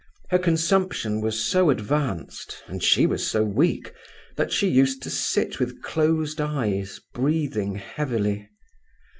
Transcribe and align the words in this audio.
Her 0.31 0.39
consumption 0.39 1.21
was 1.21 1.39
so 1.39 1.69
advanced, 1.69 2.63
and 2.65 2.81
she 2.81 3.05
was 3.05 3.27
so 3.27 3.43
weak, 3.43 3.93
that 4.35 4.51
she 4.51 4.67
used 4.67 5.03
to 5.03 5.11
sit 5.11 5.59
with 5.59 5.79
closed 5.83 6.41
eyes, 6.41 6.99
breathing 7.13 7.75
heavily. 7.75 8.49